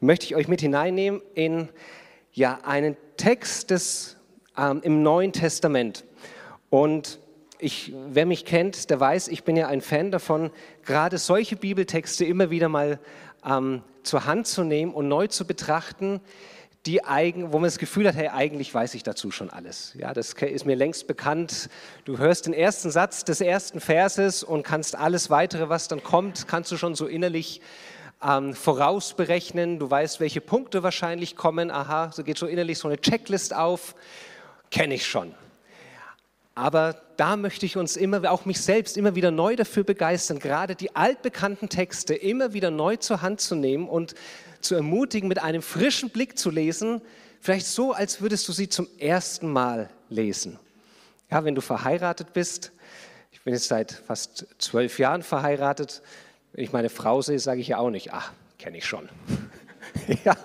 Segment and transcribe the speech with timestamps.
[0.00, 1.68] möchte ich euch mit hineinnehmen in
[2.32, 4.16] ja, einen Text des,
[4.56, 6.04] ähm, im Neuen Testament.
[6.70, 7.20] Und
[7.58, 10.50] ich, wer mich kennt, der weiß, ich bin ja ein Fan davon,
[10.84, 12.98] gerade solche Bibeltexte immer wieder mal
[13.44, 16.20] ähm, zur Hand zu nehmen und neu zu betrachten,
[16.86, 19.92] die eigen, wo man das Gefühl hat, hey, eigentlich weiß ich dazu schon alles.
[19.98, 21.68] Ja, das ist mir längst bekannt.
[22.06, 26.48] Du hörst den ersten Satz des ersten Verses und kannst alles weitere, was dann kommt,
[26.48, 27.60] kannst du schon so innerlich
[28.22, 29.78] ähm, vorausberechnen.
[29.78, 31.70] Du weißt, welche Punkte wahrscheinlich kommen.
[31.70, 33.94] Aha, so geht so innerlich so eine Checklist auf.
[34.70, 35.34] Kenne ich schon.
[36.54, 40.74] Aber da möchte ich uns immer, auch mich selbst, immer wieder neu dafür begeistern, gerade
[40.74, 44.14] die altbekannten Texte immer wieder neu zur Hand zu nehmen und
[44.60, 47.00] zu ermutigen, mit einem frischen Blick zu lesen,
[47.40, 50.58] vielleicht so, als würdest du sie zum ersten Mal lesen.
[51.30, 52.72] Ja, wenn du verheiratet bist,
[53.30, 56.02] ich bin jetzt seit fast zwölf Jahren verheiratet,
[56.52, 59.08] wenn ich meine Frau sehe, sage ich ja auch nicht, ach, kenne ich schon.
[60.24, 60.36] ja,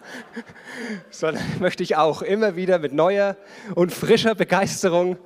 [1.09, 3.37] sondern möchte ich auch immer wieder mit neuer
[3.75, 5.17] und frischer Begeisterung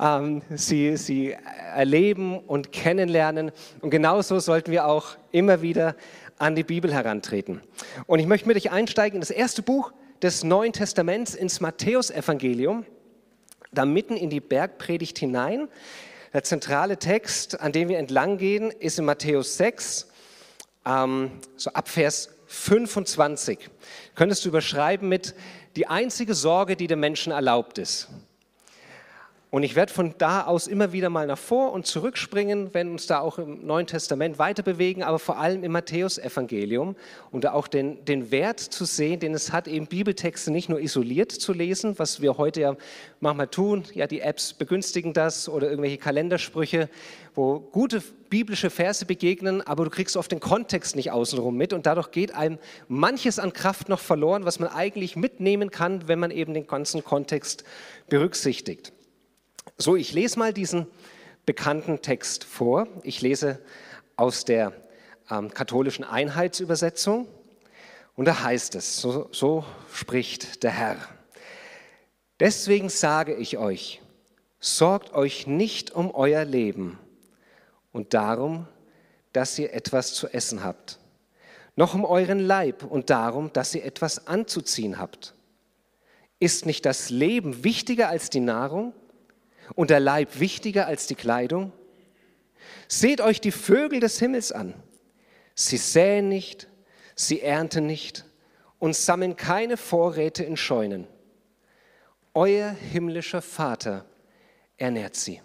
[0.00, 1.36] ähm, sie, sie
[1.74, 3.52] erleben und kennenlernen.
[3.80, 5.94] Und genauso sollten wir auch immer wieder
[6.38, 7.60] an die Bibel herantreten.
[8.06, 12.86] Und ich möchte mit euch einsteigen in das erste Buch des Neuen Testaments, ins Matthäusevangelium,
[13.72, 15.68] da mitten in die Bergpredigt hinein.
[16.32, 20.06] Der zentrale Text, an dem wir entlang gehen, ist in Matthäus 6,
[20.86, 23.58] ähm, so ab Vers 25.
[24.14, 25.34] Könntest du überschreiben mit
[25.74, 28.08] die einzige Sorge, die dem Menschen erlaubt ist.
[29.50, 33.08] Und ich werde von da aus immer wieder mal nach vor und zurückspringen, wenn uns
[33.08, 36.94] da auch im Neuen Testament weiter bewegen, aber vor allem im Matthäusevangelium
[37.32, 40.80] und da auch den, den Wert zu sehen, den es hat, eben Bibeltexte nicht nur
[40.80, 42.76] isoliert zu lesen, was wir heute ja
[43.18, 43.82] manchmal tun.
[43.92, 46.88] Ja, die Apps begünstigen das oder irgendwelche Kalendersprüche,
[47.34, 51.86] wo gute biblische Verse begegnen, aber du kriegst oft den Kontext nicht außenrum mit und
[51.86, 56.30] dadurch geht einem manches an Kraft noch verloren, was man eigentlich mitnehmen kann, wenn man
[56.30, 57.64] eben den ganzen Kontext
[58.08, 58.92] berücksichtigt.
[59.82, 60.86] So, ich lese mal diesen
[61.46, 62.86] bekannten Text vor.
[63.02, 63.60] Ich lese
[64.14, 64.74] aus der
[65.30, 67.26] ähm, katholischen Einheitsübersetzung
[68.14, 70.96] und da heißt es, so, so spricht der Herr.
[72.40, 74.02] Deswegen sage ich euch,
[74.58, 76.98] sorgt euch nicht um euer Leben
[77.90, 78.68] und darum,
[79.32, 80.98] dass ihr etwas zu essen habt,
[81.74, 85.32] noch um euren Leib und darum, dass ihr etwas anzuziehen habt.
[86.38, 88.92] Ist nicht das Leben wichtiger als die Nahrung
[89.74, 91.72] und der Leib wichtiger als die Kleidung?
[92.88, 94.74] Seht euch die Vögel des Himmels an.
[95.54, 96.68] Sie säen nicht,
[97.14, 98.24] sie ernten nicht
[98.78, 101.06] und sammeln keine Vorräte in Scheunen.
[102.34, 104.06] Euer himmlischer Vater
[104.76, 105.40] ernährt sie.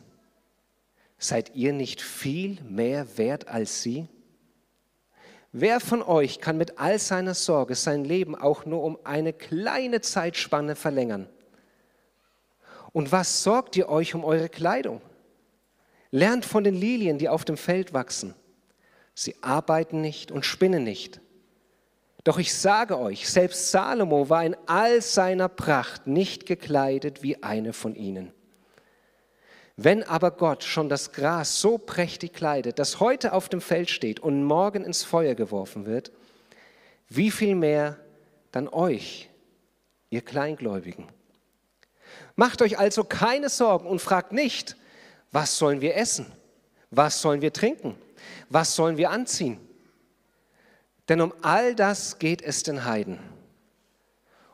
[1.17, 4.07] Seid ihr nicht viel mehr wert als sie?
[5.51, 10.01] Wer von euch kann mit all seiner Sorge sein Leben auch nur um eine kleine
[10.01, 11.29] Zeitspanne verlängern?
[12.95, 15.01] Und was sorgt ihr euch um eure Kleidung?
[16.11, 18.33] Lernt von den Lilien, die auf dem Feld wachsen.
[19.13, 21.19] Sie arbeiten nicht und spinnen nicht.
[22.23, 27.73] Doch ich sage euch, selbst Salomo war in all seiner Pracht nicht gekleidet wie eine
[27.73, 28.31] von ihnen.
[29.75, 34.21] Wenn aber Gott schon das Gras so prächtig kleidet, das heute auf dem Feld steht
[34.21, 36.13] und morgen ins Feuer geworfen wird,
[37.09, 37.99] wie viel mehr
[38.53, 39.29] dann euch,
[40.09, 41.09] ihr Kleingläubigen?
[42.35, 44.75] Macht euch also keine Sorgen und fragt nicht,
[45.31, 46.31] was sollen wir essen?
[46.91, 47.95] Was sollen wir trinken?
[48.49, 49.59] Was sollen wir anziehen?
[51.09, 53.19] Denn um all das geht es den Heiden.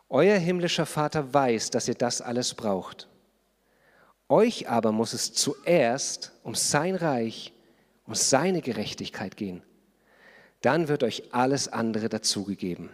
[0.09, 3.07] Euer himmlischer Vater weiß, dass ihr das alles braucht.
[4.27, 7.53] Euch aber muss es zuerst um sein Reich,
[8.05, 9.63] um seine Gerechtigkeit gehen.
[10.61, 12.89] Dann wird euch alles andere dazugegeben.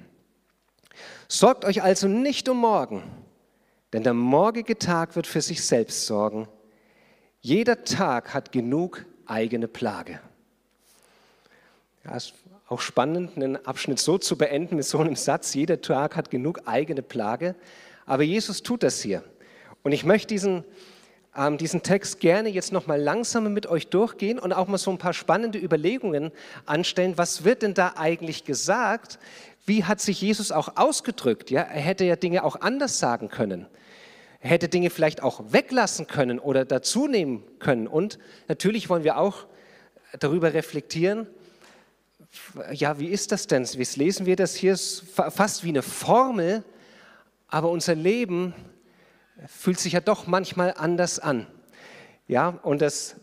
[1.27, 3.03] Sorgt euch also nicht um morgen
[3.97, 6.47] denn der morgige Tag wird für sich selbst sorgen.
[7.41, 10.19] Jeder Tag hat genug eigene Plage.
[12.05, 12.35] Ja, ist
[12.67, 15.55] auch spannend, einen Abschnitt so zu beenden mit so einem Satz.
[15.55, 17.55] Jeder Tag hat genug eigene Plage.
[18.05, 19.23] Aber Jesus tut das hier.
[19.81, 20.63] Und ich möchte diesen,
[21.35, 24.99] ähm, diesen Text gerne jetzt nochmal langsamer mit euch durchgehen und auch mal so ein
[24.99, 26.31] paar spannende Überlegungen
[26.67, 27.17] anstellen.
[27.17, 29.17] Was wird denn da eigentlich gesagt?
[29.65, 31.49] Wie hat sich Jesus auch ausgedrückt?
[31.49, 33.65] Ja, er hätte ja Dinge auch anders sagen können.
[34.47, 37.87] Hätte Dinge vielleicht auch weglassen können oder dazu nehmen können.
[37.87, 38.17] Und
[38.47, 39.45] natürlich wollen wir auch
[40.19, 41.27] darüber reflektieren,
[42.71, 43.65] ja, wie ist das denn?
[43.65, 46.63] Wie lesen wir das hier fast wie eine Formel,
[47.47, 48.53] aber unser Leben
[49.47, 51.47] fühlt sich ja doch manchmal anders an.
[52.27, 53.15] Ja, und das,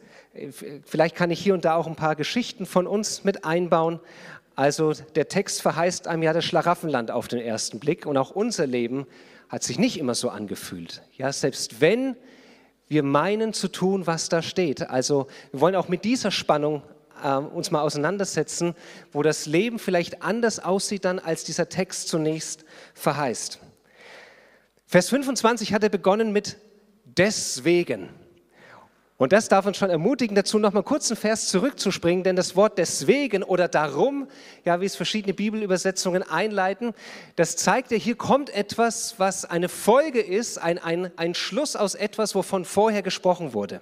[0.84, 4.00] vielleicht kann ich hier und da auch ein paar Geschichten von uns mit einbauen,
[4.56, 8.66] Also der Text verheißt einem ja das Schlaraffenland auf den ersten Blick und auch unser
[8.66, 9.06] Leben
[9.48, 11.02] hat sich nicht immer so angefühlt.
[11.16, 12.16] Ja, selbst wenn
[12.88, 14.88] wir meinen zu tun, was da steht.
[14.88, 16.82] Also wir wollen auch mit dieser Spannung
[17.22, 18.74] äh, uns mal auseinandersetzen,
[19.12, 22.64] wo das Leben vielleicht anders aussieht dann, als dieser Text zunächst
[22.94, 23.58] verheißt.
[24.86, 26.58] Vers 25 hat er begonnen mit
[27.04, 28.10] deswegen.
[29.24, 32.56] Und das darf uns schon ermutigen, dazu noch mal kurz einen Vers zurückzuspringen, denn das
[32.56, 34.28] Wort deswegen oder darum,
[34.66, 36.92] ja, wie es verschiedene Bibelübersetzungen einleiten,
[37.34, 41.94] das zeigt ja, hier kommt etwas, was eine Folge ist, ein, ein, ein Schluss aus
[41.94, 43.80] etwas, wovon vorher gesprochen wurde.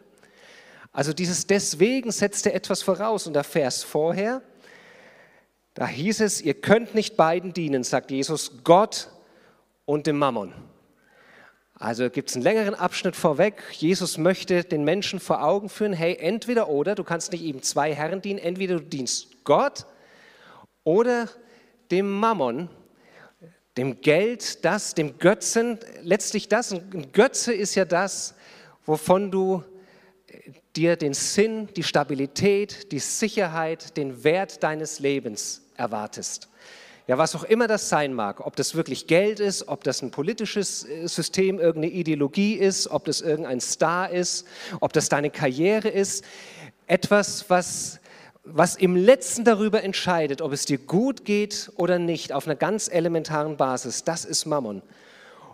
[0.93, 3.27] Also dieses deswegen setzte etwas voraus.
[3.27, 4.43] Und der Vers vorher,
[5.75, 9.09] da hieß es, ihr könnt nicht beiden dienen, sagt Jesus, Gott
[9.87, 10.55] und dem Mammon.
[11.83, 13.61] Also gibt es einen längeren Abschnitt vorweg.
[13.73, 17.93] Jesus möchte den Menschen vor Augen führen, hey, entweder oder, du kannst nicht ihm zwei
[17.93, 19.85] Herren dienen, entweder du dienst Gott
[20.85, 21.29] oder
[21.91, 22.69] dem Mammon,
[23.77, 26.71] dem Geld, das, dem Götzen, letztlich das.
[26.71, 28.37] Ein Götze ist ja das,
[28.87, 29.65] wovon du
[30.77, 36.49] dir den Sinn, die Stabilität, die Sicherheit, den Wert deines Lebens erwartest
[37.09, 40.11] ja, was auch immer das sein mag, ob das wirklich Geld ist, ob das ein
[40.11, 44.47] politisches äh, System, irgendeine Ideologie ist, ob das irgendein Star ist,
[44.81, 46.25] ob das deine Karriere ist,
[46.87, 48.01] etwas, was,
[48.45, 52.89] was im letzten darüber entscheidet, ob es dir gut geht oder nicht, auf einer ganz
[52.89, 54.83] elementaren Basis, das ist Mammon.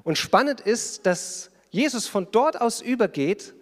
[0.05, 3.55] Und spannend ist, dass Jesus von dort aus übergeht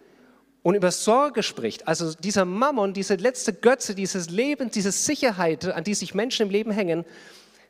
[0.63, 1.87] und über Sorge spricht.
[1.87, 6.51] Also dieser Mammon, diese letzte Götze, dieses Leben, diese Sicherheit, an die sich Menschen im
[6.51, 7.05] Leben hängen,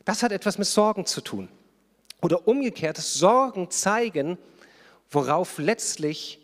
[0.07, 1.49] das hat etwas mit Sorgen zu tun.
[2.21, 4.37] Oder umgekehrt, Sorgen zeigen,
[5.11, 6.39] worauf letztlich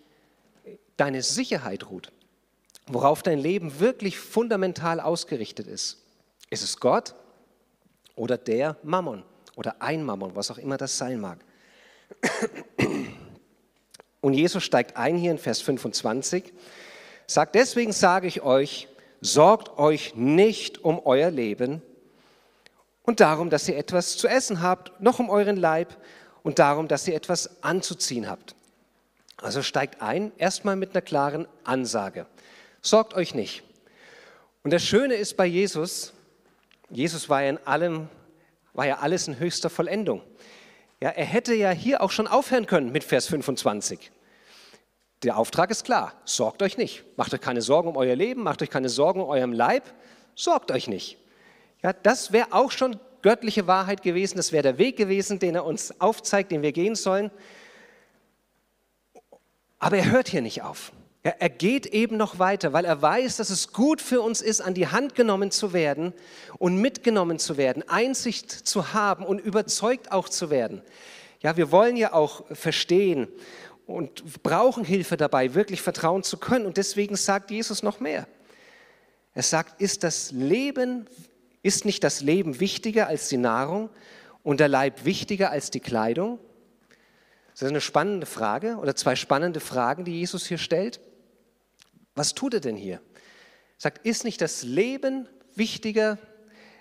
[0.98, 2.12] deine Sicherheit ruht,
[2.88, 6.04] worauf dein Leben wirklich fundamental ausgerichtet ist.
[6.50, 7.16] Ist es Gott
[8.16, 9.24] oder der Mammon
[9.56, 11.40] oder ein Mammon, was auch immer das sein mag.
[14.20, 16.52] Und Jesus steigt ein hier in Vers 25,
[17.28, 18.90] sagt, deswegen sage ich euch,
[19.22, 21.82] sorgt euch nicht um euer Leben,
[23.04, 25.96] und darum, dass ihr etwas zu essen habt, noch um euren Leib
[26.42, 28.56] und darum, dass ihr etwas anzuziehen habt.
[29.38, 32.26] Also steigt ein, erstmal mit einer klaren Ansage.
[32.82, 33.64] Sorgt euch nicht.
[34.64, 36.14] Und das Schöne ist bei Jesus,
[36.90, 38.08] Jesus war ja in allem,
[38.74, 40.22] war ja alles in höchster Vollendung.
[41.02, 44.12] Ja, er hätte ja hier auch schon aufhören können mit Vers 25.
[45.24, 47.04] Der Auftrag ist klar, sorgt euch nicht.
[47.18, 49.84] Macht euch keine Sorgen um euer Leben, macht euch keine Sorgen um eurem Leib,
[50.36, 51.18] sorgt euch nicht.
[51.84, 55.66] Ja, das wäre auch schon göttliche Wahrheit gewesen, das wäre der Weg gewesen, den er
[55.66, 57.30] uns aufzeigt, den wir gehen sollen.
[59.80, 60.94] Aber er hört hier nicht auf.
[61.24, 64.74] Er geht eben noch weiter, weil er weiß, dass es gut für uns ist, an
[64.74, 66.14] die Hand genommen zu werden
[66.58, 70.82] und mitgenommen zu werden, Einsicht zu haben und überzeugt auch zu werden.
[71.42, 73.30] Ja, wir wollen ja auch verstehen
[73.86, 76.66] und brauchen Hilfe dabei, wirklich vertrauen zu können.
[76.66, 78.28] Und deswegen sagt Jesus noch mehr.
[79.34, 81.08] Er sagt, ist das Leben
[81.64, 83.90] ist nicht das Leben wichtiger als die Nahrung
[84.44, 86.38] und der Leib wichtiger als die Kleidung?
[87.54, 91.00] Das ist eine spannende Frage oder zwei spannende Fragen, die Jesus hier stellt.
[92.16, 92.96] Was tut er denn hier?
[92.96, 93.02] Er
[93.78, 96.18] sagt, ist nicht das Leben wichtiger,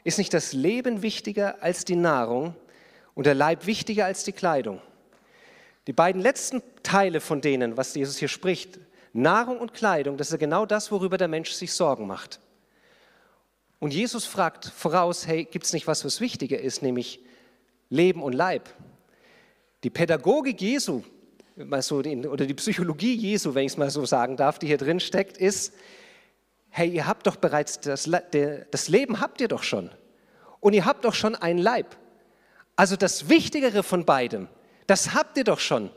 [0.04, 2.54] ist nicht das Leben wichtiger als die Nahrung
[3.14, 4.80] und der Leib wichtiger als die Kleidung?
[5.86, 8.78] Die beiden letzten Teile von denen, was Jesus hier spricht,
[9.12, 12.40] Nahrung und Kleidung, das ist genau das, worüber der Mensch sich Sorgen macht.
[13.82, 17.18] Und Jesus fragt voraus, hey, gibt es nicht was, was wichtiger ist, nämlich
[17.90, 18.72] Leben und Leib?
[19.82, 21.02] Die Pädagogik Jesu,
[21.56, 25.36] oder die Psychologie Jesu, wenn ich es mal so sagen darf, die hier drin steckt,
[25.36, 25.74] ist,
[26.70, 28.08] hey, ihr habt doch bereits, das,
[28.70, 29.90] das Leben habt ihr doch schon.
[30.60, 31.96] Und ihr habt doch schon einen Leib.
[32.76, 34.46] Also das Wichtigere von beidem,
[34.86, 35.90] das habt ihr doch schon.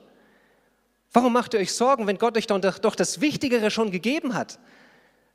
[1.14, 4.58] Warum macht ihr euch Sorgen, wenn Gott euch doch das Wichtigere schon gegeben hat?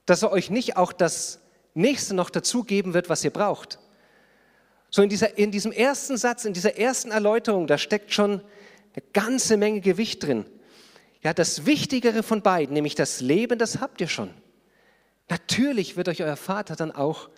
[0.05, 1.40] Dass er euch nicht auch das
[1.75, 3.79] Nächste noch dazugeben wird, was ihr braucht.
[4.91, 8.41] So in, dieser, in diesem ersten Satz, in dieser ersten Erläuterung, da steckt schon
[8.95, 10.45] eine ganze Menge Gewicht drin.
[11.23, 14.31] Ja, das Wichtigere von beiden, nämlich das Leben, das habt ihr schon.
[15.29, 17.29] Natürlich wird euch euer Vater dann auch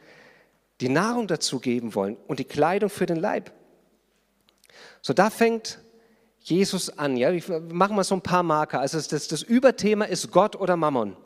[0.80, 3.52] die Nahrung dazu geben wollen und die Kleidung für den Leib.
[5.02, 5.80] So, da fängt
[6.40, 7.16] Jesus an.
[7.16, 8.80] Ja, wir machen mal so ein paar Marker.
[8.80, 11.16] Also das, das Überthema ist Gott oder Mammon.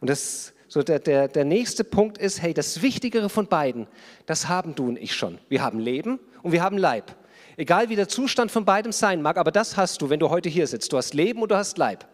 [0.00, 3.86] Und das so der, der, der nächste Punkt ist, hey, das Wichtigere von beiden,
[4.26, 5.38] das haben du und ich schon.
[5.48, 7.14] Wir haben Leben und wir haben Leib.
[7.56, 10.48] Egal wie der Zustand von beidem sein mag, aber das hast du, wenn du heute
[10.48, 10.92] hier sitzt.
[10.92, 12.06] Du hast Leben und du hast Leib.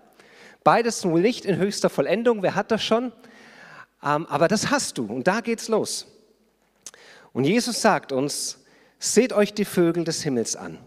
[0.62, 3.12] Beides wohl nicht in höchster Vollendung, wer hat das schon?
[4.04, 6.06] Ähm, aber das hast du und da geht's los.
[7.32, 8.58] Und Jesus sagt uns,
[8.98, 10.78] seht euch die Vögel des Himmels an.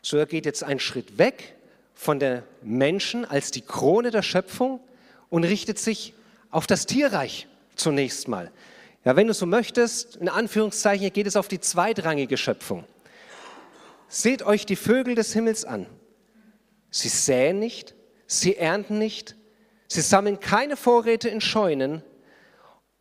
[0.00, 1.56] So er geht jetzt einen Schritt weg
[1.94, 4.80] von der Menschen als die Krone der Schöpfung
[5.28, 6.14] und richtet sich
[6.50, 8.50] auf das Tierreich zunächst mal.
[9.04, 12.84] Ja, wenn du so möchtest, in Anführungszeichen, geht es auf die zweitrangige Schöpfung.
[14.08, 15.86] Seht euch die Vögel des Himmels an.
[16.90, 17.94] Sie säen nicht,
[18.26, 19.36] sie ernten nicht,
[19.88, 22.02] sie sammeln keine Vorräte in Scheunen.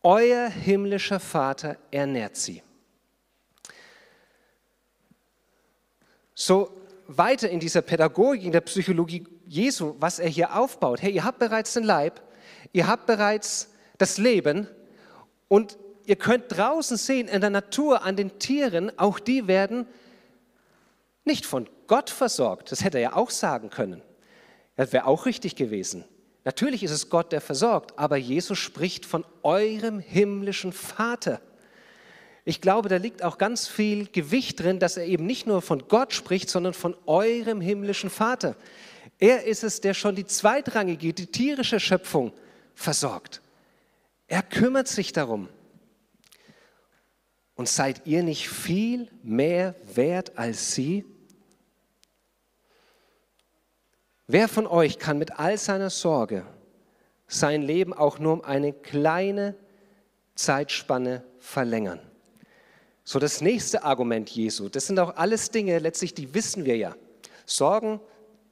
[0.03, 2.61] Euer himmlischer Vater ernährt sie.
[6.35, 6.69] So
[7.07, 11.01] weiter in dieser Pädagogik, in der Psychologie Jesu, was er hier aufbaut.
[11.01, 12.21] Hey, ihr habt bereits den Leib,
[12.75, 14.67] ihr habt bereits das Leben
[15.47, 19.87] und ihr könnt draußen sehen in der Natur, an den Tieren, auch die werden
[21.23, 22.73] nicht von Gott versorgt.
[22.73, 24.01] Das hätte er ja auch sagen können.
[24.75, 26.03] Das wäre auch richtig gewesen.
[26.43, 31.39] Natürlich ist es Gott, der versorgt, aber Jesus spricht von eurem himmlischen Vater.
[32.43, 35.87] Ich glaube, da liegt auch ganz viel Gewicht drin, dass er eben nicht nur von
[35.87, 38.57] Gott spricht, sondern von eurem himmlischen Vater.
[39.17, 42.33] Er ist es, der schon die zweitrangige, die tierische Schöpfung
[42.75, 43.41] versorgt.
[44.27, 45.49] Er kümmert sich darum.
[47.55, 51.05] Und seid ihr nicht viel mehr wert als sie?
[54.27, 56.45] Wer von euch kann mit all seiner Sorge
[57.27, 59.55] sein Leben auch nur um eine kleine
[60.35, 61.99] Zeitspanne verlängern?
[63.03, 66.95] So das nächste Argument Jesu, das sind auch alles Dinge, letztlich, die wissen wir ja.
[67.45, 67.99] Sorgen,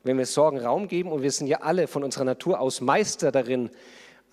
[0.04, 3.32] wenn wir Sorgen Raum geben, und wir sind ja alle von unserer Natur aus Meister
[3.32, 3.72] darin,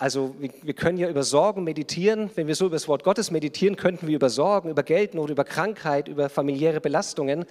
[0.00, 2.30] also wir können ja über Sorgen meditieren.
[2.34, 5.44] Wenn wir so über das Wort Gottes meditieren, könnten wir über Sorgen, über Geldnot, über
[5.44, 7.44] Krankheit, über familiäre Belastungen.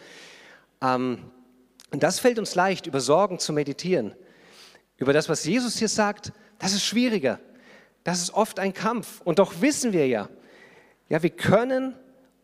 [0.82, 1.20] Ähm,
[1.92, 4.16] und das fällt uns leicht, über Sorgen zu meditieren.
[4.98, 7.40] Über das, was Jesus hier sagt, das ist schwieriger.
[8.04, 9.22] Das ist oft ein Kampf.
[9.24, 10.28] Und doch wissen wir ja,
[11.08, 11.94] ja, wir können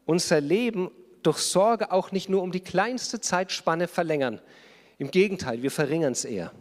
[0.05, 0.91] unser Leben
[1.23, 4.39] durch Sorge auch nicht nur um die kleinste Zeitspanne verlängern.
[4.99, 6.51] Im Gegenteil, wir verringern es eher,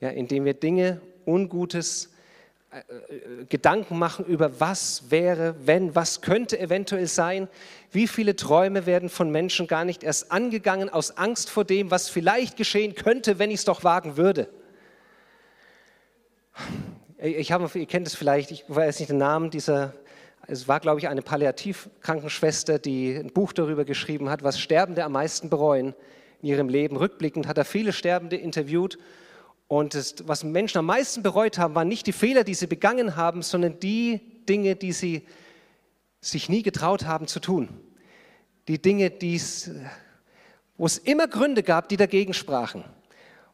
[0.00, 2.13] ja, indem wir Dinge, Ungutes,
[3.48, 7.48] Gedanken machen über was wäre, wenn, was könnte eventuell sein.
[7.92, 12.08] Wie viele Träume werden von Menschen gar nicht erst angegangen aus Angst vor dem, was
[12.08, 14.48] vielleicht geschehen könnte, wenn ich es doch wagen würde.
[17.18, 19.94] Ich habe, ihr kennt es vielleicht, ich weiß nicht den Namen dieser
[20.46, 25.12] es war, glaube ich, eine Palliativkrankenschwester, die ein Buch darüber geschrieben hat, was Sterbende am
[25.12, 25.94] meisten bereuen
[26.42, 26.96] in ihrem Leben.
[26.96, 28.98] Rückblickend hat er viele Sterbende interviewt.
[29.66, 33.16] Und das, was Menschen am meisten bereut haben, waren nicht die Fehler, die sie begangen
[33.16, 35.26] haben, sondern die Dinge, die sie
[36.20, 37.68] sich nie getraut haben zu tun.
[38.68, 39.12] Die Dinge,
[40.76, 42.84] wo es immer Gründe gab, die dagegen sprachen.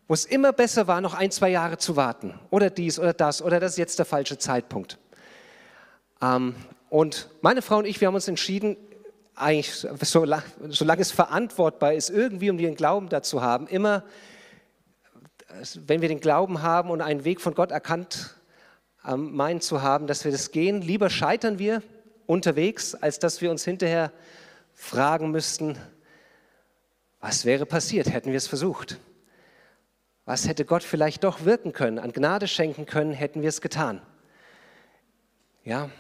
[0.09, 2.39] Wo es immer besser war, noch ein, zwei Jahre zu warten.
[2.51, 3.43] Oder dies oder das.
[3.43, 4.99] Oder das ist jetzt der falsche Zeitpunkt.
[6.21, 6.55] Ähm,
[6.89, 8.77] und meine Frau und ich, wir haben uns entschieden,
[9.37, 14.05] eigentlich, solange es verantwortbar ist, irgendwie um den Glauben dazu haben, immer,
[15.87, 18.37] wenn wir den Glauben haben und einen Weg von Gott erkannt
[19.07, 21.83] ähm, meinen zu haben, dass wir das gehen, lieber scheitern wir
[22.27, 24.13] unterwegs, als dass wir uns hinterher
[24.75, 25.77] fragen müssten,
[27.21, 28.99] was wäre passiert, hätten wir es versucht?
[30.25, 34.01] Was hätte Gott vielleicht doch wirken können, an Gnade schenken können, hätten wir es getan?
[35.65, 35.91] Ja,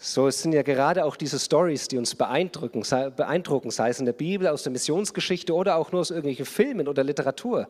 [0.00, 3.98] so, es sind ja gerade auch diese Stories, die uns beeindrucken, sei, beeindrucken, sei es
[3.98, 7.68] in der Bibel, aus der Missionsgeschichte oder auch nur aus irgendwelchen Filmen oder Literatur,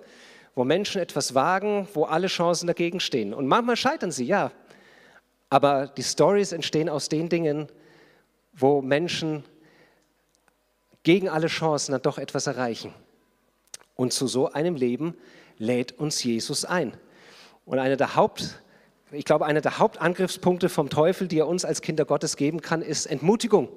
[0.54, 3.32] wo Menschen etwas wagen, wo alle Chancen dagegen stehen.
[3.34, 4.52] Und manchmal scheitern sie, ja.
[5.50, 7.68] Aber die Stories entstehen aus den Dingen,
[8.52, 9.44] wo Menschen
[11.02, 12.92] gegen alle Chancen dann doch etwas erreichen.
[13.94, 15.16] Und zu so einem Leben
[15.58, 16.96] lädt uns Jesus ein.
[17.64, 18.60] Und eine der Haupt
[19.10, 22.82] ich glaube, einer der Hauptangriffspunkte vom Teufel, die er uns als Kinder Gottes geben kann,
[22.82, 23.68] ist Entmutigung.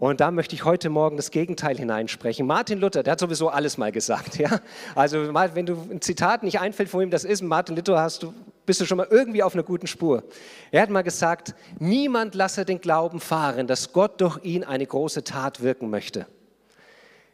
[0.00, 2.46] Und da möchte ich heute Morgen das Gegenteil hineinsprechen.
[2.46, 4.38] Martin Luther, der hat sowieso alles mal gesagt.
[4.40, 4.60] Ja?
[4.94, 8.32] Also wenn du ein Zitat nicht einfällt, von wem das ist, Martin Luther, hast du,
[8.64, 10.24] bist du schon mal irgendwie auf einer guten Spur.
[10.70, 15.22] Er hat mal gesagt, niemand lasse den Glauben fahren, dass Gott durch ihn eine große
[15.22, 16.26] Tat wirken möchte.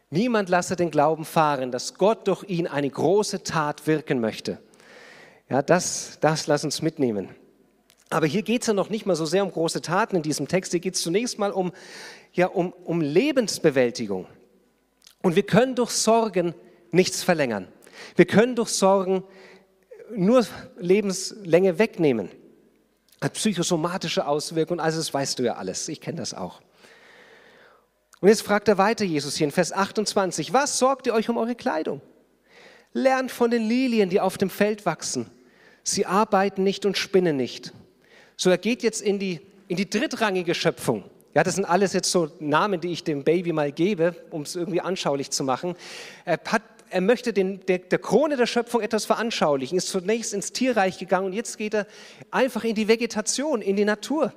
[0.09, 4.57] Niemand lasse den Glauben fahren, dass Gott durch ihn eine große Tat wirken möchte.
[5.49, 7.29] Ja, das, das lass uns mitnehmen.
[8.09, 10.47] Aber hier geht es ja noch nicht mal so sehr um große Taten in diesem
[10.47, 10.71] Text.
[10.71, 11.73] Hier geht es zunächst mal um,
[12.37, 14.27] ja, um, um Lebensbewältigung.
[15.23, 16.53] Und wir können durch Sorgen
[16.91, 17.67] nichts verlängern.
[18.15, 19.23] Wir können durch Sorgen
[20.15, 20.45] nur
[20.77, 22.29] Lebenslänge wegnehmen.
[23.19, 25.89] Hat psychosomatische Auswirkungen, also das weißt du ja alles.
[25.89, 26.61] Ich kenne das auch.
[28.21, 31.37] Und jetzt fragt er weiter, Jesus hier in Vers 28, was sorgt ihr euch um
[31.37, 32.01] eure Kleidung?
[32.93, 35.29] Lernt von den Lilien, die auf dem Feld wachsen.
[35.83, 37.73] Sie arbeiten nicht und spinnen nicht.
[38.35, 41.03] So, er geht jetzt in die, in die drittrangige Schöpfung.
[41.37, 44.55] Ja, das sind alles jetzt so Namen, die ich dem Baby mal gebe, um es
[44.55, 45.75] irgendwie anschaulich zu machen.
[46.25, 50.51] Er, hat, er möchte den, der, der Krone der Schöpfung etwas veranschaulichen, ist zunächst ins
[50.51, 51.85] Tierreich gegangen und jetzt geht er
[52.31, 54.33] einfach in die Vegetation, in die Natur.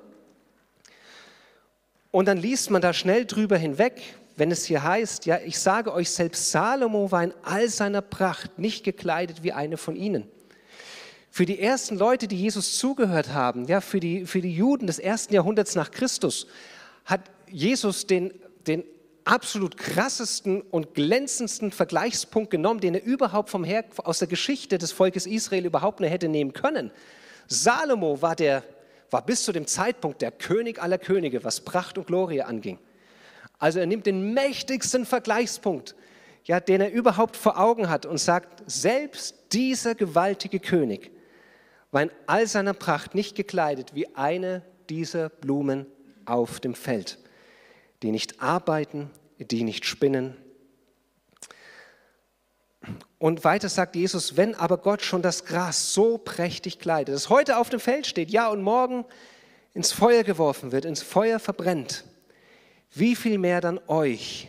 [2.11, 4.03] Und dann liest man da schnell drüber hinweg,
[4.37, 8.59] wenn es hier heißt, ja, ich sage euch, selbst Salomo war in all seiner Pracht
[8.59, 10.29] nicht gekleidet wie eine von ihnen.
[11.31, 14.99] Für die ersten Leute, die Jesus zugehört haben, ja, für die, für die Juden des
[14.99, 16.47] ersten Jahrhunderts nach Christus,
[17.11, 18.33] hat Jesus den,
[18.67, 18.85] den
[19.25, 24.93] absolut krassesten und glänzendsten Vergleichspunkt genommen, den er überhaupt vom Her aus der Geschichte des
[24.93, 26.91] Volkes Israel überhaupt nur hätte nehmen können.
[27.47, 28.63] Salomo war, der,
[29.11, 32.79] war bis zu dem Zeitpunkt der König aller Könige, was Pracht und Glorie anging.
[33.59, 35.95] Also er nimmt den mächtigsten Vergleichspunkt,
[36.45, 41.11] ja, den er überhaupt vor Augen hat und sagt, selbst dieser gewaltige König
[41.91, 45.87] war in all seiner Pracht nicht gekleidet wie eine dieser Blumen
[46.27, 47.19] auf dem Feld,
[48.03, 50.37] die nicht arbeiten, die nicht spinnen.
[53.19, 57.59] Und weiter sagt Jesus, wenn aber Gott schon das Gras so prächtig kleidet, das heute
[57.59, 59.05] auf dem Feld steht, ja und morgen
[59.75, 62.05] ins Feuer geworfen wird, ins Feuer verbrennt,
[62.93, 64.49] wie viel mehr dann euch,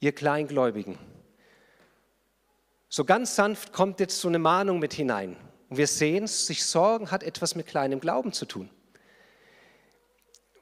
[0.00, 0.98] ihr Kleingläubigen.
[2.88, 5.36] So ganz sanft kommt jetzt so eine Mahnung mit hinein.
[5.68, 8.70] Und wir sehen, sich Sorgen hat etwas mit kleinem Glauben zu tun.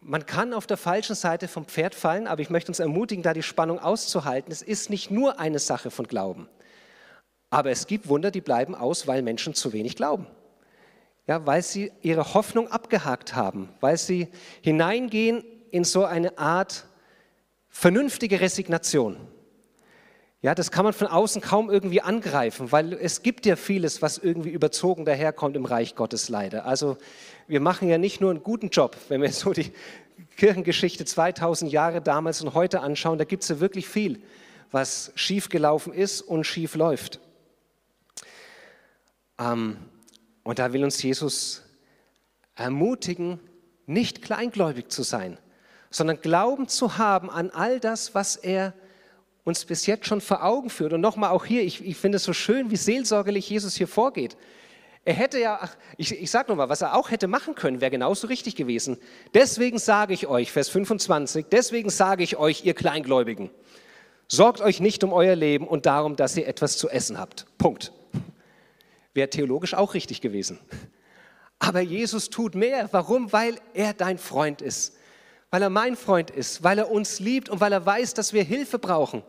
[0.08, 3.34] Man kann auf der falschen Seite vom Pferd fallen, aber ich möchte uns ermutigen, da
[3.34, 4.52] die Spannung auszuhalten.
[4.52, 6.48] Es ist nicht nur eine Sache von Glauben.
[7.50, 10.28] Aber es gibt Wunder, die bleiben aus, weil Menschen zu wenig glauben.
[11.26, 14.28] Ja, weil sie ihre Hoffnung abgehakt haben, weil sie
[14.60, 16.86] hineingehen in so eine Art
[17.68, 19.16] vernünftige Resignation.
[20.46, 24.16] Ja, das kann man von außen kaum irgendwie angreifen, weil es gibt ja vieles, was
[24.16, 26.66] irgendwie überzogen daherkommt im Reich Gottes leider.
[26.66, 26.98] Also
[27.48, 29.72] wir machen ja nicht nur einen guten Job, wenn wir so die
[30.36, 34.22] Kirchengeschichte 2000 Jahre damals und heute anschauen, da gibt es ja wirklich viel,
[34.70, 37.18] was schiefgelaufen ist und schief läuft.
[39.40, 39.78] Ähm,
[40.44, 41.64] und da will uns Jesus
[42.54, 43.40] ermutigen,
[43.87, 45.38] nicht kleingläubig zu sein,
[45.90, 48.74] sondern Glauben zu haben an all das, was er
[49.46, 50.92] uns bis jetzt schon vor Augen führt.
[50.92, 54.37] Und nochmal auch hier, ich, ich finde es so schön, wie seelsorgerlich Jesus hier vorgeht.
[55.04, 57.92] Er hätte ja, ach, ich, ich sage nochmal, was er auch hätte machen können, wäre
[57.92, 58.98] genauso richtig gewesen.
[59.35, 63.50] Deswegen sage ich euch, Vers 25, deswegen sage ich euch, ihr Kleingläubigen,
[64.26, 67.46] sorgt euch nicht um euer Leben und darum, dass ihr etwas zu essen habt.
[67.56, 67.92] Punkt.
[69.14, 70.59] Wäre theologisch auch richtig gewesen.
[71.61, 72.88] Aber Jesus tut mehr.
[72.90, 73.32] Warum?
[73.32, 74.96] Weil er dein Freund ist.
[75.52, 78.42] Weil er mein Freund ist, weil er uns liebt und weil er weiß, dass wir
[78.42, 79.22] Hilfe brauchen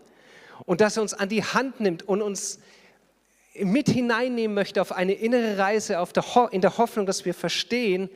[0.65, 2.59] und dass er uns an die Hand nimmt und uns
[3.59, 8.09] mit hineinnehmen möchte auf eine innere Reise der in der Hoffnung, dass wir verstehen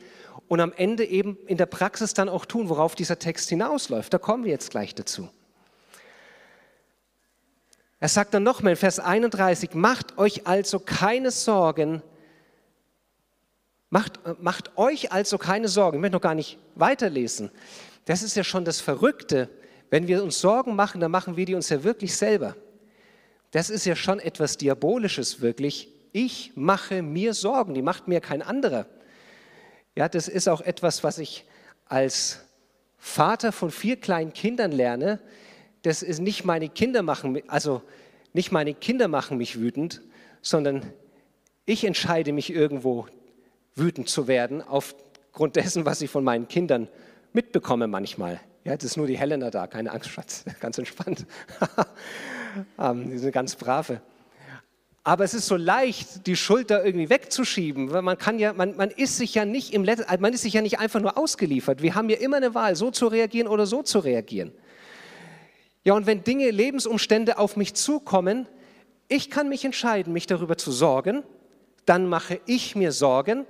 [0.48, 4.12] und am Ende eben in der Praxis dann auch tun, worauf dieser Text hinausläuft.
[4.12, 5.28] Da kommen wir jetzt gleich dazu.
[8.00, 12.02] Er sagt dann nochmal in Vers 31, macht euch also keine Sorgen,
[13.90, 15.98] macht, macht euch also keine Sorgen.
[15.98, 17.50] Ich möchte noch gar nicht weiterlesen.
[18.04, 19.48] Das ist ja schon das Verrückte.
[19.92, 22.56] Wenn wir uns Sorgen machen, dann machen wir die uns ja wirklich selber.
[23.50, 25.90] Das ist ja schon etwas Diabolisches wirklich.
[26.12, 28.86] Ich mache mir Sorgen, die macht mir kein anderer.
[29.94, 31.44] Ja, das ist auch etwas, was ich
[31.84, 32.40] als
[32.96, 35.20] Vater von vier kleinen Kindern lerne.
[35.82, 37.82] Das ist nicht meine Kinder machen, also
[38.32, 40.00] nicht meine Kinder machen mich wütend,
[40.40, 40.90] sondern
[41.66, 43.08] ich entscheide mich irgendwo
[43.74, 46.88] wütend zu werden aufgrund dessen, was ich von meinen Kindern
[47.34, 48.40] mitbekomme manchmal.
[48.64, 51.26] Ja, jetzt ist nur die Helena da, keine Angst, Schatz, ganz entspannt.
[52.78, 54.00] ähm, die sind ganz brave.
[55.04, 58.90] Aber es ist so leicht, die Schulter irgendwie wegzuschieben, weil man kann ja, man, man
[58.90, 61.82] ist sich ja nicht im Let man ist sich ja nicht einfach nur ausgeliefert.
[61.82, 64.52] Wir haben ja immer eine Wahl, so zu reagieren oder so zu reagieren.
[65.82, 68.46] Ja, und wenn Dinge, Lebensumstände auf mich zukommen,
[69.08, 71.24] ich kann mich entscheiden, mich darüber zu sorgen,
[71.84, 73.44] dann mache ich mir Sorgen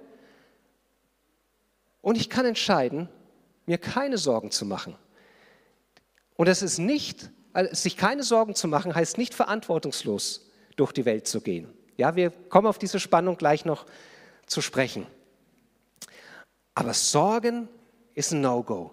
[2.01, 3.11] und ich kann entscheiden,
[3.67, 4.97] mir keine Sorgen zu machen.
[6.37, 11.05] Und es ist nicht, also sich keine Sorgen zu machen, heißt nicht verantwortungslos durch die
[11.05, 11.69] Welt zu gehen.
[11.97, 13.87] Ja, wir kommen auf diese Spannung gleich noch
[14.47, 15.07] zu sprechen.
[16.75, 17.69] Aber Sorgen
[18.15, 18.93] ist ein No-Go.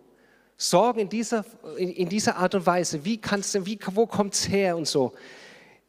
[0.57, 1.45] Sorgen in dieser,
[1.77, 5.13] in, dieser Art und Weise, wie kannst du, wie, wo kommt es her und so.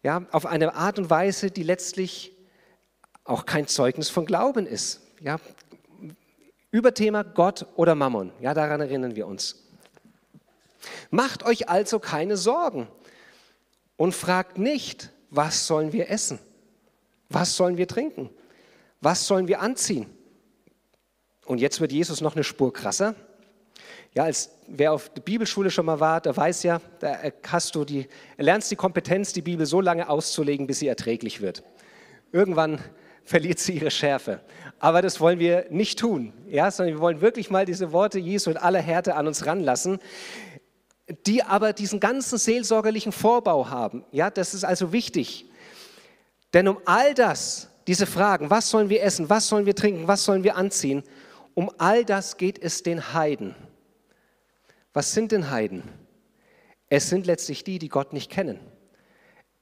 [0.03, 2.33] Ja, auf eine Art und Weise, die letztlich
[3.25, 5.01] auch kein Zeugnis von Glauben ist.
[5.21, 5.39] Ja,
[6.71, 8.33] Überthema Gott oder Mammon.
[8.41, 9.70] Ja, daran erinnern wir uns.
[11.11, 12.89] Macht euch also keine Sorgen
[13.97, 16.39] und fragt nicht, was sollen wir essen?
[17.29, 18.31] Was sollen wir trinken?
[19.01, 20.07] Was sollen wir anziehen?
[21.47, 23.15] Und jetzt wird Jesus noch eine Spur krasser.
[24.15, 27.85] Ja, als wer auf der Bibelschule schon mal war, der weiß ja, da hast du
[27.85, 31.63] die, lernst die Kompetenz, die Bibel so lange auszulegen, bis sie erträglich wird.
[32.33, 32.81] Irgendwann
[33.25, 34.41] verliert sie ihre Schärfe.
[34.81, 38.51] Aber das wollen wir nicht tun, ja, sondern wir wollen wirklich mal diese Worte Jesu
[38.51, 40.01] in aller Härte an uns ranlassen,
[41.27, 44.05] die aber diesen ganzen seelsorgerlichen Vorbau haben.
[44.13, 45.47] Ja, das ist also wichtig.
[46.53, 50.25] Denn um all das, diese Fragen, was sollen wir essen, was sollen wir trinken, was
[50.25, 51.03] sollen wir anziehen,
[51.55, 53.55] um all das geht es den Heiden.
[54.93, 55.83] Was sind denn Heiden?
[56.89, 58.59] Es sind letztlich die, die Gott nicht kennen.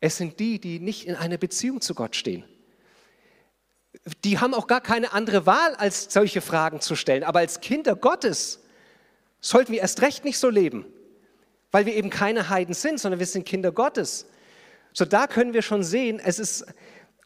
[0.01, 2.45] Es sind die, die nicht in einer Beziehung zu Gott stehen.
[4.25, 7.25] Die haben auch gar keine andere Wahl, als solche Fragen zu stellen.
[7.25, 8.61] Aber als Kinder Gottes
[9.41, 10.87] sollten wir erst recht nicht so leben,
[11.71, 14.27] weil wir eben keine Heiden sind, sondern wir sind Kinder Gottes.
[14.93, 16.67] So da können wir schon sehen, es ist,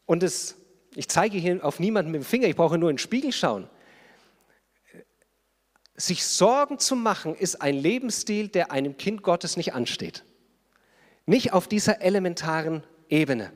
[0.05, 0.55] und es,
[0.95, 3.69] ich zeige hier auf niemanden mit dem Finger, ich brauche nur in den Spiegel schauen.
[5.95, 10.23] Sich Sorgen zu machen, ist ein Lebensstil, der einem Kind Gottes nicht ansteht.
[11.25, 13.53] Nicht auf dieser elementaren Ebene.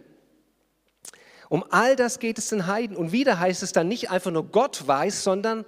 [1.50, 2.96] Um all das geht es den Heiden.
[2.96, 5.66] Und wieder heißt es dann nicht einfach nur Gott weiß, sondern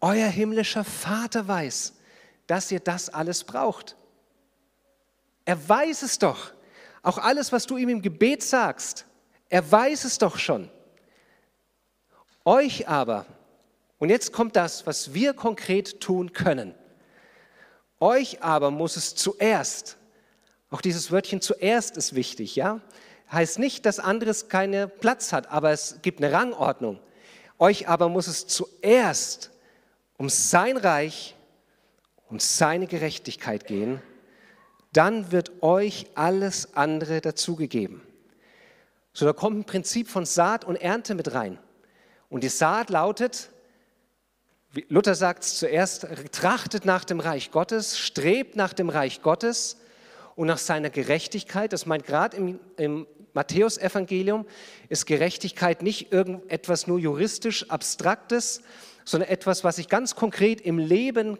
[0.00, 1.94] euer himmlischer Vater weiß,
[2.46, 3.96] dass ihr das alles braucht.
[5.44, 6.52] Er weiß es doch.
[7.02, 9.06] Auch alles, was du ihm im Gebet sagst,
[9.48, 10.70] er weiß es doch schon.
[12.44, 13.26] Euch aber,
[13.98, 16.74] und jetzt kommt das, was wir konkret tun können.
[18.00, 19.96] Euch aber muss es zuerst,
[20.70, 22.80] auch dieses Wörtchen zuerst ist wichtig, ja?
[23.30, 26.98] Heißt nicht, dass anderes keinen Platz hat, aber es gibt eine Rangordnung.
[27.58, 29.50] Euch aber muss es zuerst
[30.16, 31.34] um sein Reich
[32.28, 34.00] und seine Gerechtigkeit gehen,
[34.92, 38.02] dann wird euch alles andere dazugegeben.
[39.12, 41.58] So, da kommt ein Prinzip von Saat und Ernte mit rein.
[42.28, 43.50] Und die Saat lautet,
[44.88, 49.76] Luther sagt es zuerst, trachtet nach dem Reich Gottes, strebt nach dem Reich Gottes
[50.34, 51.74] und nach seiner Gerechtigkeit.
[51.74, 54.46] Das meint gerade im, im Matthäusevangelium
[54.88, 58.62] ist Gerechtigkeit nicht irgendetwas nur juristisch Abstraktes,
[59.04, 61.38] sondern etwas, was sich ganz konkret im Leben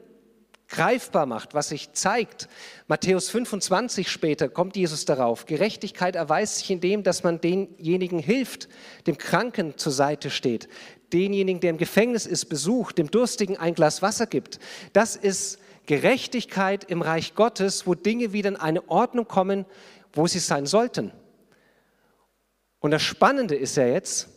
[0.73, 2.49] greifbar macht, was sich zeigt.
[2.89, 5.47] Matthäus 25 später kommt Jesus darauf.
[5.47, 8.69] Gerechtigkeit erweist sich in dem, dass man denjenigen hilft,
[9.07, 10.69] dem Kranken zur Seite steht,
[11.13, 14.59] denjenigen, der im Gefängnis ist, besucht, dem Durstigen ein Glas Wasser gibt.
[14.93, 19.67] Das ist Gerechtigkeit im Reich Gottes, wo Dinge wieder in eine Ordnung kommen,
[20.13, 21.13] wo sie sein sollten.
[22.81, 24.29] Und das Spannende ist ja jetzt,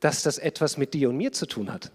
[0.00, 1.92] dass das etwas mit dir und mir zu tun hat.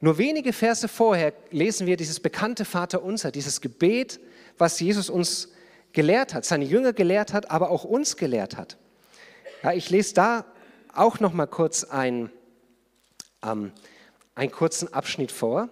[0.00, 4.20] Nur wenige Verse vorher lesen wir dieses bekannte Vaterunser, dieses Gebet,
[4.56, 5.48] was Jesus uns
[5.92, 8.76] gelehrt hat, seine Jünger gelehrt hat, aber auch uns gelehrt hat.
[9.62, 10.44] Ja, ich lese da
[10.94, 12.30] auch noch mal kurz ein,
[13.42, 13.72] ähm,
[14.34, 15.68] einen kurzen Abschnitt vor.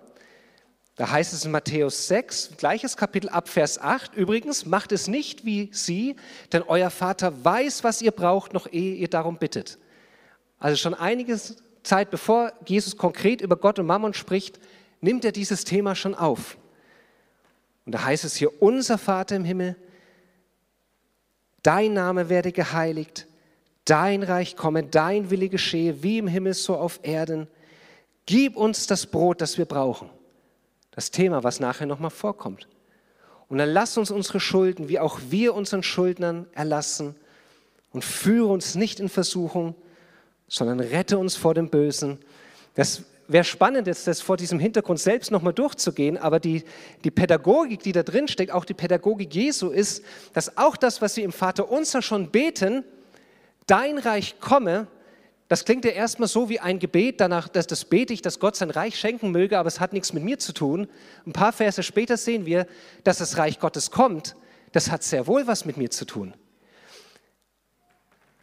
[0.97, 5.45] Da heißt es in Matthäus 6, gleiches Kapitel ab Vers 8, übrigens, macht es nicht
[5.45, 6.17] wie sie,
[6.53, 9.79] denn euer Vater weiß, was ihr braucht, noch ehe ihr darum bittet.
[10.59, 11.39] Also schon einige
[11.87, 14.61] Zeit, bevor Jesus konkret über Gott und Mammon spricht,
[15.01, 16.59] nimmt er dieses Thema schon auf.
[17.85, 19.77] Und da heißt es hier, unser Vater im Himmel,
[21.62, 23.27] dein Name werde geheiligt,
[23.85, 27.46] dein Reich komme, dein Wille geschehe, wie im Himmel so auf Erden.
[28.27, 30.11] Gib uns das Brot, das wir brauchen.
[30.90, 32.66] Das Thema, was nachher nochmal vorkommt.
[33.49, 37.14] Und dann lass uns unsere Schulden, wie auch wir unseren Schuldnern erlassen
[37.92, 39.77] und führe uns nicht in Versuchung,
[40.49, 42.19] sondern rette uns vor dem Bösen.
[42.75, 46.65] Das wäre spannend, jetzt das vor diesem Hintergrund selbst nochmal durchzugehen, aber die,
[47.05, 51.17] die Pädagogik, die da drin steckt, auch die Pädagogik Jesu ist, dass auch das, was
[51.17, 52.85] wir im Vater unser schon beten,
[53.67, 54.87] dein Reich komme,
[55.49, 58.57] das klingt ja erstmal so wie ein Gebet, danach, dass das bete ich, dass Gott
[58.57, 60.89] sein Reich schenken möge, aber es hat nichts mit mir zu tun.
[61.25, 62.67] Ein paar Verse später sehen wir,
[63.05, 64.35] dass das Reich Gottes kommt.
[64.73, 66.35] Das hat sehr wohl was mit mir zu tun.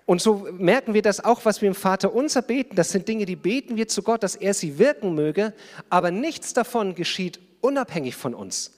[0.06, 2.76] Und so merken wir das auch, was wir im Vater unser beten.
[2.76, 5.54] Das sind Dinge, die beten wir zu Gott, dass er sie wirken möge,
[5.90, 8.72] aber nichts davon geschieht unabhängig von uns.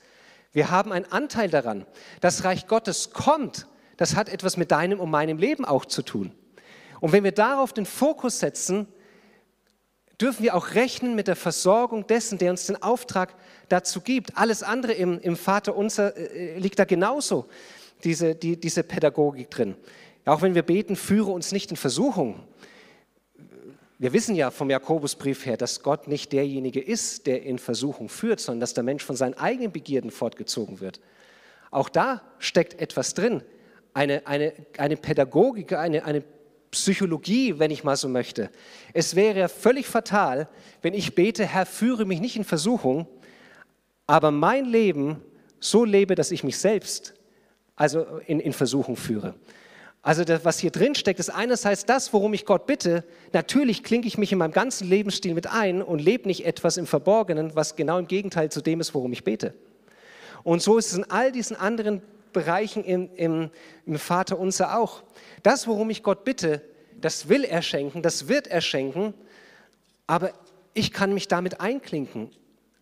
[0.53, 1.85] Wir haben einen Anteil daran.
[2.21, 6.31] Das Reich Gottes kommt, das hat etwas mit deinem und meinem Leben auch zu tun.
[7.01, 8.87] Und wenn wir darauf den Fokus setzen,
[10.21, 13.35] dürfen wir auch rechnen mit der Versorgung dessen, der uns den Auftrag
[13.67, 14.37] dazu gibt.
[14.37, 17.47] Alles andere im, im Vater unser äh, liegt da genauso,
[18.03, 19.75] diese, die, diese Pädagogik drin.
[20.25, 22.43] Auch wenn wir beten, führe uns nicht in Versuchung.
[23.97, 28.39] Wir wissen ja vom Jakobusbrief her, dass Gott nicht derjenige ist, der in Versuchung führt,
[28.39, 30.99] sondern dass der Mensch von seinen eigenen Begierden fortgezogen wird.
[31.71, 33.43] Auch da steckt etwas drin,
[33.93, 36.23] eine, eine, eine Pädagogik, eine, eine
[36.71, 38.49] Psychologie, wenn ich mal so möchte.
[38.93, 40.49] Es wäre ja völlig fatal,
[40.81, 43.07] wenn ich bete, Herr, führe mich nicht in Versuchung,
[44.07, 45.21] aber mein Leben
[45.59, 47.13] so lebe, dass ich mich selbst
[47.77, 49.35] also in, in Versuchung führe.
[50.05, 53.03] Also das, was hier drin steckt, ist einerseits das, worum ich Gott bitte.
[53.33, 56.85] Natürlich klinke ich mich in meinem ganzen Lebensstil mit ein und lebe nicht etwas im
[56.85, 59.55] Verborgenen, was genau im Gegenteil zu dem ist, worum ich bete.
[60.43, 63.49] Und so ist es in all diesen anderen Bereichen im, im,
[63.87, 65.01] im Vater unser auch.
[65.41, 66.61] Das, worum ich Gott bitte,
[67.01, 69.15] das will er schenken, das wird er schenken,
[70.05, 70.33] aber
[70.75, 72.29] ich kann mich damit einklinken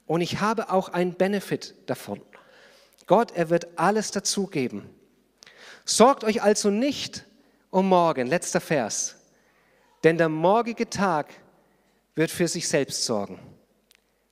[0.08, 2.20] und ich habe auch einen Benefit davon.
[3.08, 4.90] Gott, er wird alles dazugeben.
[5.86, 7.26] Sorgt euch also nicht
[7.70, 9.16] um morgen, letzter Vers,
[10.04, 11.34] denn der morgige Tag
[12.16, 13.40] wird für sich selbst sorgen.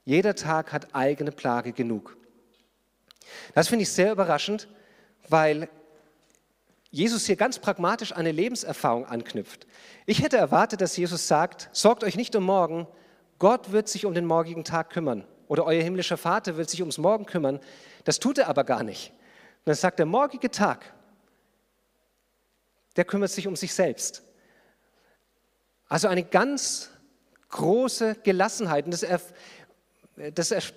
[0.05, 2.17] Jeder Tag hat eigene Plage genug.
[3.53, 4.67] Das finde ich sehr überraschend,
[5.27, 5.69] weil
[6.89, 9.65] Jesus hier ganz pragmatisch eine Lebenserfahrung anknüpft.
[10.05, 12.87] Ich hätte erwartet, dass Jesus sagt, sorgt euch nicht um morgen,
[13.39, 16.97] Gott wird sich um den morgigen Tag kümmern oder euer himmlischer Vater wird sich ums
[16.97, 17.59] Morgen kümmern.
[18.03, 19.13] Das tut er aber gar nicht.
[19.65, 20.93] Dann sagt der morgige Tag,
[22.95, 24.23] der kümmert sich um sich selbst.
[25.87, 26.89] Also eine ganz
[27.49, 28.85] große Gelassenheit.
[28.85, 29.05] Und das,
[30.33, 30.73] das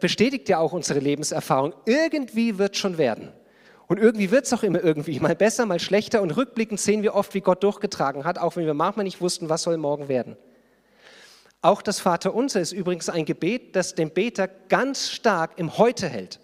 [0.00, 1.74] bestätigt ja auch unsere Lebenserfahrung.
[1.86, 3.32] Irgendwie wird schon werden.
[3.86, 6.20] Und irgendwie wird es auch immer irgendwie, mal besser, mal schlechter.
[6.20, 9.48] Und rückblickend sehen wir oft, wie Gott durchgetragen hat, auch wenn wir manchmal nicht wussten,
[9.48, 10.36] was soll morgen werden.
[11.62, 16.38] Auch das Vaterunser ist übrigens ein Gebet, das den Beter ganz stark im Heute hält.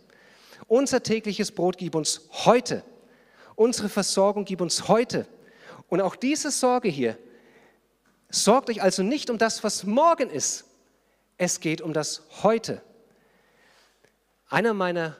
[0.66, 2.82] Unser tägliches Brot gib uns heute.
[3.56, 5.26] Unsere Versorgung gib uns heute.
[5.88, 7.18] Und auch diese Sorge hier,
[8.30, 10.64] sorgt euch also nicht um das, was morgen ist.
[11.36, 12.82] Es geht um das Heute.
[14.48, 15.16] Einer meiner,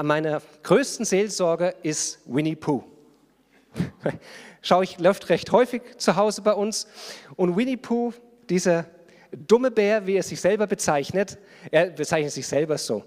[0.00, 2.84] meiner größten Seelsorger ist Winnie Pooh.
[4.62, 6.86] Schau ich, läuft recht häufig zu Hause bei uns.
[7.36, 8.12] Und Winnie Pooh,
[8.48, 8.86] dieser
[9.32, 11.38] dumme Bär, wie er sich selber bezeichnet,
[11.70, 13.04] er bezeichnet sich selber so,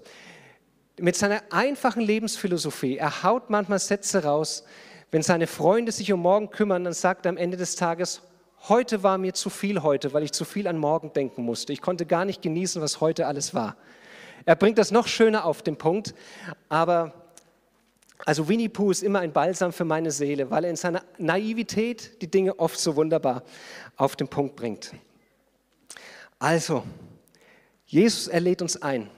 [1.00, 4.64] mit seiner einfachen Lebensphilosophie, er haut manchmal Sätze raus,
[5.10, 8.22] wenn seine Freunde sich um morgen kümmern, dann sagt er am Ende des Tages,
[8.68, 11.72] heute war mir zu viel heute, weil ich zu viel an morgen denken musste.
[11.72, 13.76] Ich konnte gar nicht genießen, was heute alles war.
[14.44, 16.14] Er bringt das noch schöner auf den Punkt,
[16.68, 17.12] aber
[18.26, 22.20] also Winnie Pooh ist immer ein Balsam für meine Seele, weil er in seiner Naivität
[22.22, 23.42] die Dinge oft so wunderbar
[23.96, 24.92] auf den Punkt bringt.
[26.38, 26.84] Also,
[27.86, 29.10] Jesus erlädt uns ein,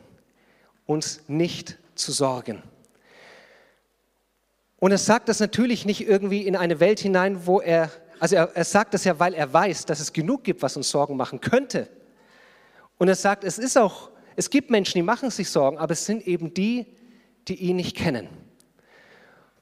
[0.92, 2.62] uns nicht zu sorgen.
[4.78, 8.50] Und er sagt das natürlich nicht irgendwie in eine Welt hinein, wo er, also er,
[8.54, 11.40] er sagt das ja, weil er weiß, dass es genug gibt, was uns Sorgen machen
[11.40, 11.88] könnte.
[12.98, 16.04] Und er sagt, es ist auch, es gibt Menschen, die machen sich Sorgen, aber es
[16.04, 16.86] sind eben die,
[17.48, 18.28] die ihn nicht kennen.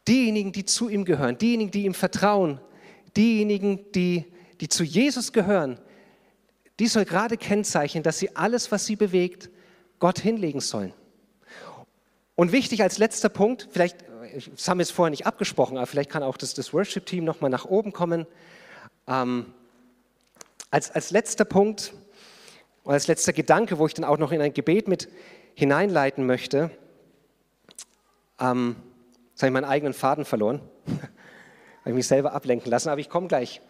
[0.08, 2.60] Diejenigen, die zu ihm gehören, diejenigen, die ihm vertrauen,
[3.16, 4.24] diejenigen, die,
[4.60, 5.78] die zu Jesus gehören,
[6.78, 9.50] die soll gerade kennzeichnen, dass sie alles, was sie bewegt,
[9.98, 10.94] Gott hinlegen sollen.
[12.40, 13.98] Und wichtig als letzter Punkt, vielleicht,
[14.50, 17.50] das haben wir jetzt vorher nicht abgesprochen, aber vielleicht kann auch das, das Worship-Team nochmal
[17.50, 18.26] nach oben kommen.
[19.06, 19.52] Ähm,
[20.70, 21.92] als, als letzter Punkt
[22.82, 25.10] und als letzter Gedanke, wo ich dann auch noch in ein Gebet mit
[25.52, 26.70] hineinleiten möchte,
[28.38, 28.76] ähm,
[29.32, 33.10] jetzt habe ich meinen eigenen Faden verloren, habe ich mich selber ablenken lassen, aber ich
[33.10, 33.60] komme gleich,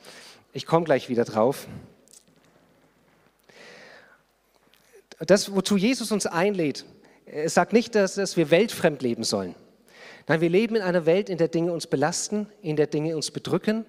[0.53, 1.67] ich komme gleich wieder drauf.
[5.19, 6.85] Das, wozu Jesus uns einlädt,
[7.33, 9.55] es sagt nicht, dass, dass wir weltfremd leben sollen.
[10.27, 13.31] Nein, wir leben in einer Welt, in der Dinge uns belasten, in der Dinge uns
[13.31, 13.87] bedrücken,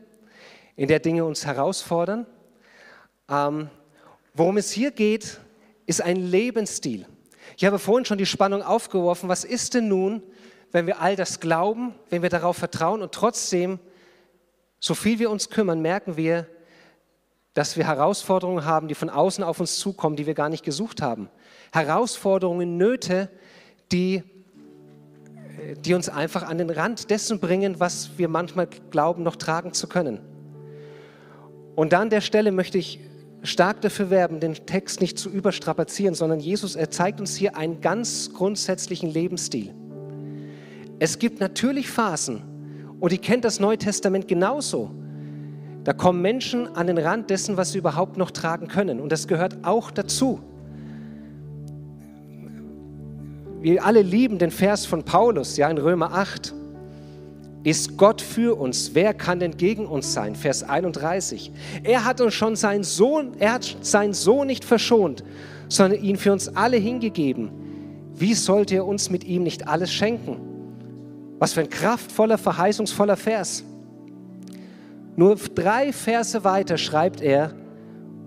[0.75, 2.27] in der Dinge uns herausfordern.
[3.29, 3.69] Ähm,
[4.33, 5.39] worum es hier geht,
[5.87, 7.07] ist ein Lebensstil.
[7.57, 9.27] Ich habe vorhin schon die Spannung aufgeworfen.
[9.27, 10.21] Was ist denn nun,
[10.71, 13.79] wenn wir all das glauben, wenn wir darauf vertrauen und trotzdem,
[14.79, 16.47] so viel wir uns kümmern, merken wir,
[17.53, 21.01] dass wir Herausforderungen haben, die von außen auf uns zukommen, die wir gar nicht gesucht
[21.01, 21.29] haben.
[21.73, 23.29] Herausforderungen, Nöte,
[23.91, 24.23] die,
[25.83, 29.87] die uns einfach an den Rand dessen bringen, was wir manchmal glauben, noch tragen zu
[29.87, 30.19] können.
[31.75, 32.99] Und an der Stelle möchte ich
[33.43, 37.81] stark dafür werben, den Text nicht zu überstrapazieren, sondern Jesus, er zeigt uns hier einen
[37.81, 39.73] ganz grundsätzlichen Lebensstil.
[40.99, 42.43] Es gibt natürlich Phasen,
[42.99, 44.91] und ihr kennt das Neue Testament genauso,
[45.83, 48.99] da kommen Menschen an den Rand dessen, was sie überhaupt noch tragen können.
[48.99, 50.39] Und das gehört auch dazu.
[53.61, 56.53] Wir alle lieben den Vers von Paulus, ja in Römer 8.
[57.63, 58.95] Ist Gott für uns?
[58.95, 60.35] Wer kann denn gegen uns sein?
[60.35, 61.51] Vers 31.
[61.83, 65.23] Er hat uns schon seinen Sohn, er hat seinen Sohn nicht verschont,
[65.67, 67.51] sondern ihn für uns alle hingegeben.
[68.15, 70.37] Wie sollte er uns mit ihm nicht alles schenken?
[71.37, 73.63] Was für ein kraftvoller, verheißungsvoller Vers.
[75.15, 77.53] Nur drei Verse weiter schreibt er,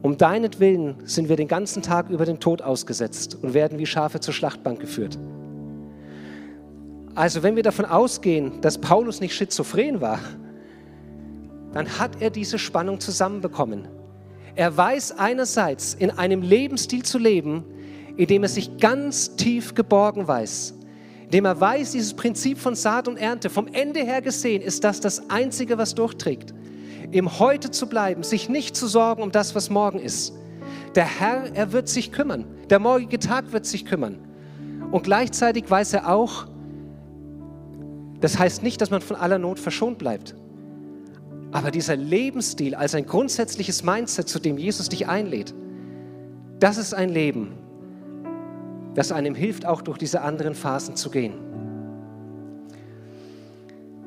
[0.03, 4.20] Um deinetwillen sind wir den ganzen Tag über den Tod ausgesetzt und werden wie Schafe
[4.20, 5.18] zur Schlachtbank geführt.
[7.14, 10.18] Also wenn wir davon ausgehen, dass Paulus nicht schizophren war,
[11.73, 13.88] dann hat er diese Spannung zusammenbekommen.
[14.57, 17.64] Er weiß einerseits, in einem Lebensstil zu leben,
[18.16, 20.75] in dem er sich ganz tief geborgen weiß,
[21.25, 25.01] indem er weiß, dieses Prinzip von Saat und Ernte, vom Ende her gesehen, ist das
[25.01, 26.55] das Einzige, was durchträgt.
[27.11, 30.33] Im Heute zu bleiben, sich nicht zu sorgen um das, was morgen ist.
[30.95, 32.45] Der Herr, er wird sich kümmern.
[32.71, 34.19] Der morgige Tag wird sich kümmern.
[34.90, 36.47] Und gleichzeitig weiß er auch,
[38.21, 40.35] das heißt nicht, dass man von aller Not verschont bleibt.
[41.53, 45.55] Aber dieser Lebensstil als ein grundsätzliches Mindset, zu dem Jesus dich einlädt,
[46.59, 47.53] das ist ein Leben,
[48.95, 51.35] das einem hilft, auch durch diese anderen Phasen zu gehen.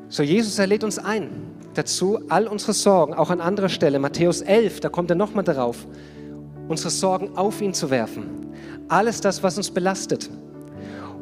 [0.09, 1.29] So, Jesus, er lädt uns ein
[1.77, 5.85] dazu, all unsere Sorgen, auch an anderer Stelle, Matthäus 11, da kommt er nochmal darauf,
[6.67, 8.47] unsere Sorgen auf ihn zu werfen.
[8.87, 10.29] Alles das, was uns belastet.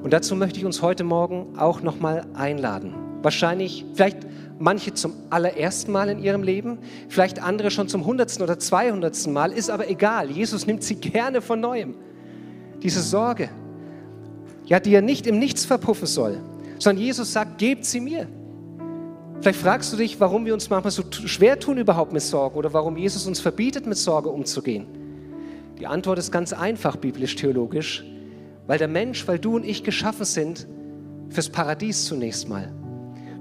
[0.03, 2.93] Und dazu möchte ich uns heute Morgen auch nochmal einladen.
[3.21, 4.19] Wahrscheinlich, vielleicht
[4.59, 6.77] manche zum allerersten Mal in ihrem Leben,
[7.09, 10.29] vielleicht andere schon zum hundertsten oder zweihundertsten Mal, ist aber egal.
[10.29, 11.95] Jesus nimmt sie gerne von neuem
[12.85, 13.49] diese Sorge,
[14.65, 16.37] ja, die er nicht im Nichts verpuffen soll,
[16.77, 18.27] sondern Jesus sagt, gebt sie mir.
[19.41, 22.73] Vielleicht fragst du dich, warum wir uns manchmal so schwer tun überhaupt mit Sorgen oder
[22.73, 24.87] warum Jesus uns verbietet, mit Sorge umzugehen.
[25.79, 28.03] Die Antwort ist ganz einfach biblisch-theologisch,
[28.65, 30.67] weil der Mensch, weil du und ich geschaffen sind
[31.29, 32.71] fürs Paradies zunächst mal,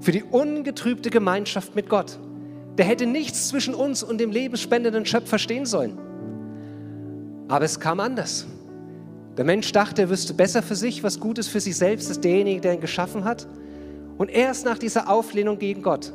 [0.01, 2.19] für die ungetrübte Gemeinschaft mit Gott.
[2.77, 5.97] Der hätte nichts zwischen uns und dem lebensspendenden Schöpfer stehen sollen.
[7.47, 8.45] Aber es kam anders.
[9.37, 12.23] Der Mensch dachte, er wüsste besser für sich, was gut ist für sich selbst, ist
[12.23, 13.47] derjenige, der ihn geschaffen hat.
[14.17, 16.13] Und erst nach dieser Auflehnung gegen Gott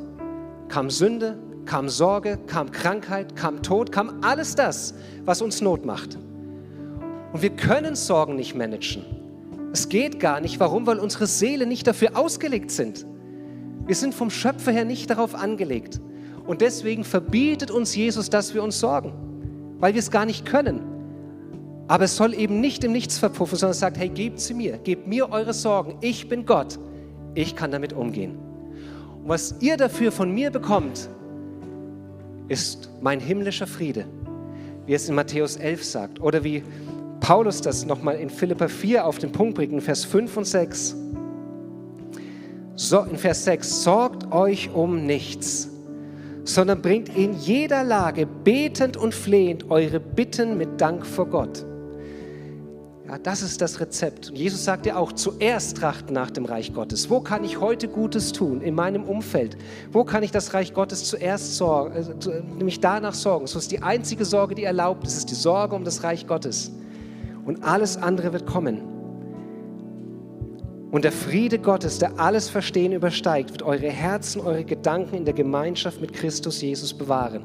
[0.69, 4.93] kam Sünde, kam Sorge, kam Krankheit, kam Tod, kam alles das,
[5.25, 6.17] was uns Not macht.
[7.33, 9.05] Und wir können Sorgen nicht managen.
[9.71, 10.59] Es geht gar nicht.
[10.59, 10.85] Warum?
[10.85, 13.05] Weil unsere Seele nicht dafür ausgelegt sind.
[13.85, 16.01] Wir sind vom Schöpfer her nicht darauf angelegt.
[16.45, 19.13] Und deswegen verbietet uns Jesus, dass wir uns sorgen,
[19.79, 20.81] weil wir es gar nicht können.
[21.87, 25.07] Aber es soll eben nicht im Nichts verpuffen, sondern sagt, hey, gebt sie mir, gebt
[25.07, 25.97] mir eure Sorgen.
[26.01, 26.79] Ich bin Gott.
[27.33, 28.37] Ich kann damit umgehen.
[29.23, 31.09] Und was ihr dafür von mir bekommt,
[32.47, 34.05] ist mein himmlischer Friede,
[34.85, 36.21] wie es in Matthäus 11 sagt.
[36.21, 36.63] Oder wie
[37.21, 40.95] Paulus das nochmal in Philippa 4 auf den Punkt bringt, in Vers 5 und 6.
[42.75, 45.69] So, in Vers 6, sorgt euch um nichts,
[46.43, 51.65] sondern bringt in jeder Lage betend und flehend eure Bitten mit Dank vor Gott.
[53.11, 54.29] Ja, das ist das Rezept.
[54.29, 57.09] Und Jesus sagt ja auch, zuerst trachten nach dem Reich Gottes.
[57.09, 59.57] Wo kann ich heute Gutes tun in meinem Umfeld?
[59.91, 63.47] Wo kann ich das Reich Gottes zuerst sorgen, äh, nämlich danach sorgen?
[63.47, 66.71] So ist die einzige Sorge, die erlaubt ist, ist die Sorge um das Reich Gottes.
[67.43, 68.79] Und alles andere wird kommen.
[70.91, 75.33] Und der Friede Gottes, der alles Verstehen übersteigt, wird eure Herzen, eure Gedanken in der
[75.33, 77.43] Gemeinschaft mit Christus Jesus bewahren.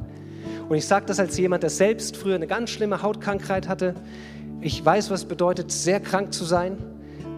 [0.68, 3.94] Und ich sage das als jemand, der selbst früher eine ganz schlimme Hautkrankheit hatte,
[4.60, 6.76] ich weiß, was bedeutet, sehr krank zu sein,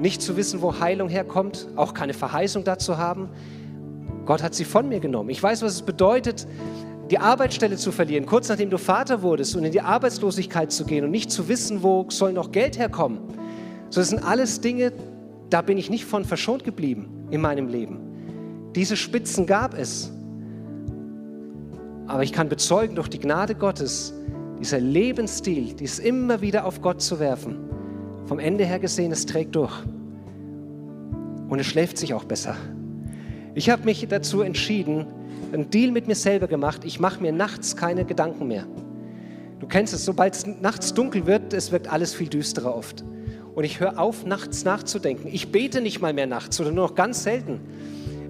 [0.00, 3.28] nicht zu wissen, wo Heilung herkommt, auch keine Verheißung dazu haben.
[4.26, 5.30] Gott hat sie von mir genommen.
[5.30, 6.46] Ich weiß, was es bedeutet,
[7.10, 11.04] die Arbeitsstelle zu verlieren, kurz nachdem du Vater wurdest und in die Arbeitslosigkeit zu gehen
[11.04, 13.18] und nicht zu wissen, wo soll noch Geld herkommen.
[13.90, 14.92] So, das sind alles Dinge,
[15.48, 17.98] da bin ich nicht von verschont geblieben in meinem Leben.
[18.74, 20.12] Diese Spitzen gab es.
[22.06, 24.12] Aber ich kann bezeugen, durch die Gnade Gottes,
[24.58, 27.56] dieser Lebensstil, dies immer wieder auf Gott zu werfen,
[28.26, 29.74] vom Ende her gesehen, es trägt durch.
[31.48, 32.56] Und es schläft sich auch besser.
[33.54, 35.06] Ich habe mich dazu entschieden,
[35.52, 36.84] einen Deal mit mir selber gemacht.
[36.84, 38.66] Ich mache mir nachts keine Gedanken mehr.
[39.60, 43.02] Du kennst es, sobald es nachts dunkel wird, es wird alles viel düsterer oft.
[43.54, 45.28] Und ich höre auf, nachts nachzudenken.
[45.32, 47.60] Ich bete nicht mal mehr nachts oder nur noch ganz selten.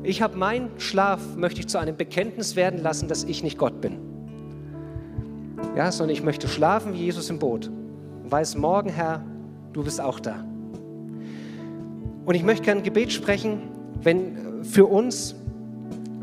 [0.04, 3.80] Ich habe meinen Schlaf, möchte ich zu einem Bekenntnis werden lassen, dass ich nicht Gott
[3.80, 4.07] bin
[5.76, 7.70] ja, sondern ich möchte schlafen wie Jesus im Boot
[8.22, 9.22] und weiß morgen, Herr,
[9.72, 10.44] du bist auch da.
[12.24, 13.62] Und ich möchte gerne ein Gebet sprechen,
[14.02, 15.34] wenn für uns,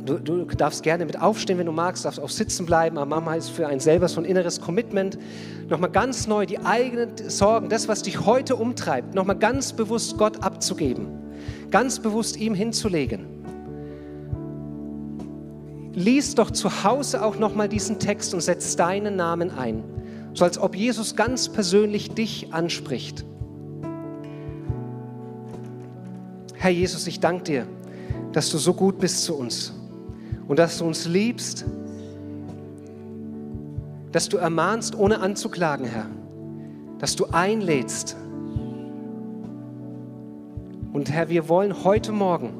[0.05, 3.35] du, du, darfst gerne mit aufstehen, wenn du magst, darfst auch sitzen bleiben, aber Mama
[3.35, 5.17] ist für ein selber so ein inneres Commitment,
[5.67, 10.43] nochmal ganz neu die eigenen Sorgen, das, was dich heute umtreibt, nochmal ganz bewusst Gott
[10.43, 11.07] abzugeben,
[11.71, 13.34] ganz bewusst ihm hinzulegen
[15.95, 19.83] lies doch zu Hause auch nochmal diesen Text und setz deinen Namen ein,
[20.33, 23.25] so als ob Jesus ganz persönlich dich anspricht.
[26.53, 27.67] Herr Jesus, ich danke dir,
[28.33, 29.73] dass du so gut bist zu uns
[30.47, 31.65] und dass du uns liebst,
[34.11, 36.07] dass du ermahnst, ohne anzuklagen, Herr.
[36.99, 38.15] Dass du einlädst.
[40.93, 42.53] Und Herr, wir wollen heute Morgen,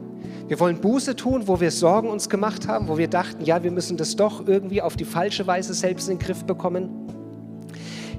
[0.47, 3.71] wir wollen Buße tun, wo wir Sorgen uns gemacht haben, wo wir dachten, ja, wir
[3.71, 6.89] müssen das doch irgendwie auf die falsche Weise selbst in den Griff bekommen.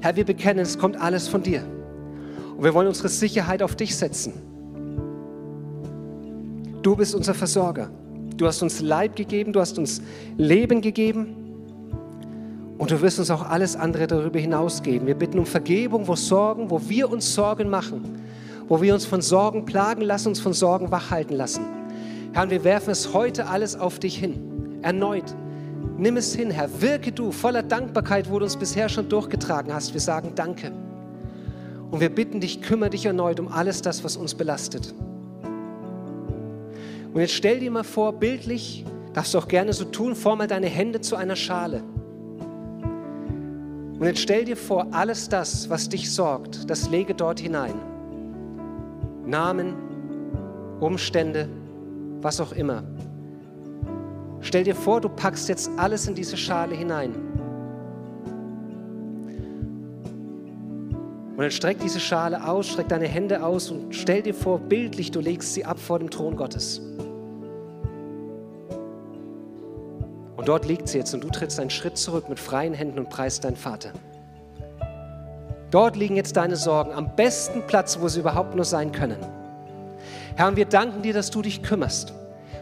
[0.00, 1.62] Herr, wir bekennen, es kommt alles von dir.
[2.56, 4.32] Und wir wollen unsere Sicherheit auf dich setzen.
[6.82, 7.90] Du bist unser Versorger.
[8.36, 10.02] Du hast uns Leib gegeben, du hast uns
[10.36, 11.36] Leben gegeben.
[12.76, 15.06] Und du wirst uns auch alles andere darüber hinaus geben.
[15.06, 18.02] Wir bitten um Vergebung, wo Sorgen, wo wir uns Sorgen machen,
[18.68, 21.75] wo wir uns von Sorgen plagen lassen, uns von Sorgen wachhalten lassen.
[22.36, 24.78] Herr, wir werfen es heute alles auf dich hin.
[24.82, 25.24] Erneut.
[25.96, 26.82] Nimm es hin, Herr.
[26.82, 29.94] Wirke du voller Dankbarkeit, wo du uns bisher schon durchgetragen hast.
[29.94, 30.70] Wir sagen Danke.
[31.90, 34.92] Und wir bitten dich, kümmere dich erneut um alles das, was uns belastet.
[37.14, 38.84] Und jetzt stell dir mal vor, bildlich,
[39.14, 41.82] darfst du auch gerne so tun, form mal deine Hände zu einer Schale.
[43.98, 47.76] Und jetzt stell dir vor, alles das, was dich sorgt, das lege dort hinein.
[49.24, 49.72] Namen,
[50.80, 51.48] Umstände,
[52.22, 52.82] was auch immer.
[54.40, 57.14] Stell dir vor, du packst jetzt alles in diese Schale hinein.
[61.36, 65.10] Und dann streck diese Schale aus, streck deine Hände aus und stell dir vor, bildlich,
[65.10, 66.80] du legst sie ab vor dem Thron Gottes.
[70.36, 73.10] Und dort liegt sie jetzt und du trittst einen Schritt zurück mit freien Händen und
[73.10, 73.90] preist deinen Vater.
[75.70, 79.18] Dort liegen jetzt deine Sorgen am besten Platz, wo sie überhaupt nur sein können.
[80.36, 82.12] Herr, wir danken dir, dass du dich kümmerst.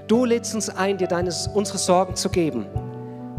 [0.07, 2.67] Du lädst uns ein, dir deine, unsere Sorgen zu geben,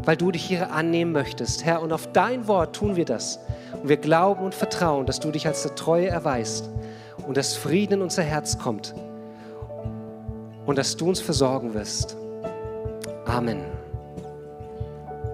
[0.04, 1.64] weil du dich ihre annehmen möchtest.
[1.64, 3.40] Herr, und auf dein Wort tun wir das.
[3.82, 6.70] Und wir glauben und vertrauen, dass du dich als der Treue erweist
[7.26, 8.94] und dass Frieden in unser Herz kommt
[10.66, 12.18] und dass du uns versorgen wirst.
[13.26, 13.75] Amen.